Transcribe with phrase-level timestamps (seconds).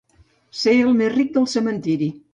[0.61, 2.13] Ser el més ric del cementiri.